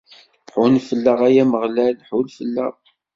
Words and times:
Ḥunn 0.53 0.75
fell-aɣ, 0.87 1.19
ay 1.27 1.37
Ameɣlal, 1.43 1.97
ḥunn 2.09 2.27
fell-aɣ! 2.37 2.73